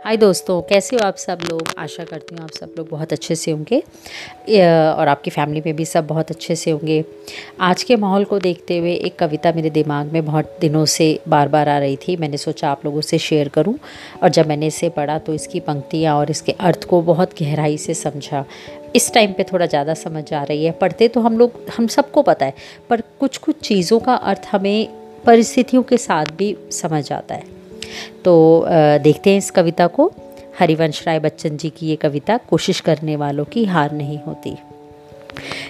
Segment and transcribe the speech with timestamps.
[0.00, 1.68] हाय दोस्तों, कैसे हो आप सब लोग?
[1.78, 3.78] आशा करती हूँ आप सब लोग बहुत अच्छे से होंगे।
[4.92, 7.04] और आपकी फैमिली में भी सब बहुत अच्छे से होंगे।
[7.60, 11.48] आज के माहौल को देखते हुए एक कविता मेरे दिमाग में बहुत दिनों से बार
[11.48, 13.78] बार आ रही थी। मैंने सोचा आप लोगों से शेयर करूँ।
[14.22, 17.94] और जब मैंने इसे पढ़ा तो इसकी पंक्तियाँ और इसके अर्थ को बहुत गहराई से
[17.96, 18.44] समझा।
[18.96, 22.22] इस टाइम पे थोड़ा ज़्यादा समझ आ रही है। पढ़ते तो हम लोग, हम सबको
[22.22, 22.54] पता है,
[22.90, 24.88] पर कुछ कुछ चीज़ों का अर्थ हमें
[25.26, 27.59] परिस्थितियों के साथ भी समझ आता है।
[28.24, 30.12] तो देखते हैं इस कविता को।
[30.58, 34.56] हरिवंश राय बच्चन जी की ये कविता, कोशिश करने वालों की हार नहीं होती।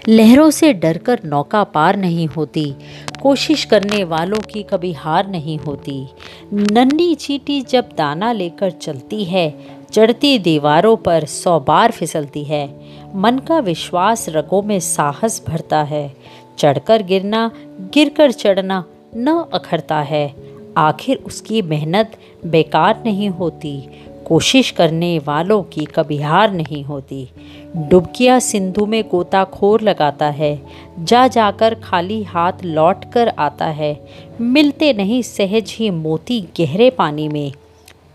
[0.09, 2.75] लहरों से डरकर नौका पार नहीं होती।
[3.23, 6.07] कोशिश करने वालों की कभी हार नहीं होती।
[6.53, 9.55] नन्ही चीटी जब दाना लेकर चलती है,
[9.93, 12.69] चढ़ती दीवारों पर सौ बार फिसलती है।
[13.15, 16.13] मन का विश्वास रगों में साहस भरता है।
[16.59, 17.51] चढ़कर गिरना,
[17.95, 18.85] गिरकर चढ़ना
[19.17, 20.35] न अखरता है।
[20.77, 23.83] आखिर उसकी मेहनत बेकार नहीं होती।
[24.27, 27.29] कोशिश करने वालों की कभी हार नहीं होती।
[27.77, 30.63] डुबकिया सिंधु में गोताखोर लगाता है।
[30.99, 34.07] जा जाकर खाली हाथ लौट कर आता है।
[34.41, 37.53] मिलते नहीं सहज ही मोती गहरे पानी में।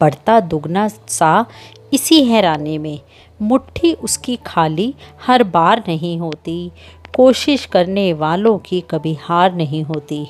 [0.02, 1.45] बढ़ता दुगना सा
[1.94, 3.00] इसी हैरानी में।
[3.42, 4.95] मुट्ठी उसकी खाली
[5.28, 6.72] हर बार नहीं होती।
[7.16, 10.28] कोशिश करने वालों की कभी हार नहीं होती।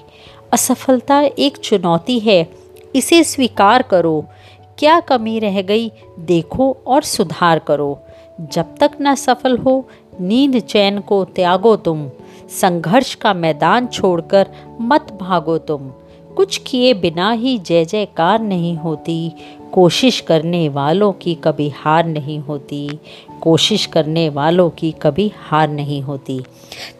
[0.55, 2.49] असफलता एक चुनौती है।
[2.95, 4.25] इसे स्वीकार करो।
[4.77, 7.99] क्या कमी रह गई, देखो और सुधार करो।
[8.41, 9.87] जब तक न सफल हो,
[10.21, 12.09] नींद चैन को त्यागो तुम।
[12.49, 14.47] संघर्ष का मैदान छोड़कर
[14.81, 15.91] मत भागो तुम।
[16.35, 19.33] कुछ किए बिना ही जय जयकार नहीं होती।
[19.75, 22.99] कोशिश करने वालों की कभी हार नहीं होती।
[23.41, 26.39] कोशिश करने वालों की कभी हार नहीं होती।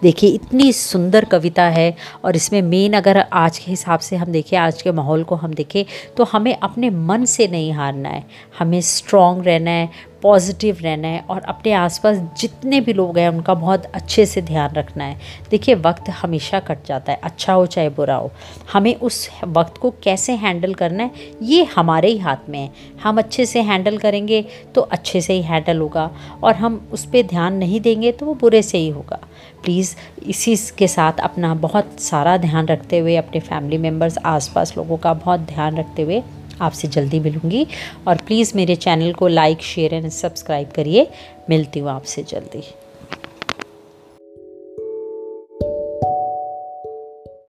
[0.02, 4.58] देखिए, इतनी सुंदर कविता है और इसमें मेन अगर आज के हिसाब से हम देखें,
[4.58, 5.84] आज के माहौल को हम देखें
[6.18, 8.24] तो हमें अपने मन से नहीं हारना है।
[8.60, 9.90] हमें स्ट्रॉन्ग रहना है
[10.22, 14.74] पॉजिटिव रहना है और अपने आसपास जितने भी लोग हैं, उनका बहुत अच्छे से ध्यान
[14.74, 15.20] रखना है।
[15.52, 18.32] देखिए, वक्त हमेशा कट जाता है अच्छा हो चाहे बुरा हो।
[18.74, 21.12] हमें उस वक्त को कैसे हैंडल करना है,
[21.42, 22.65] ये हमारे ही हाथ में है।
[23.04, 24.44] हम अच्छे से हैंडल करेंगे
[24.76, 26.10] तो अच्छे से ही हैंडल होगा
[26.44, 29.20] और हम उस पर ध्यान नहीं देंगे तो वो बुरे से ही होगा।
[29.64, 34.98] प्लीज़ इसी के साथ अपना बहुत सारा ध्यान रखते हुए, अपने फैमिली मेंबर्स आसपास लोगों
[34.98, 36.22] का बहुत ध्यान रखते हुए
[36.62, 37.66] आपसे जल्दी मिलूँगी।
[38.08, 41.08] और प्लीज़ मेरे चैनल को लाइक शेयर एंड सब्सक्राइब करिए।
[41.50, 42.64] मिलती हूँ आपसे जल्दी।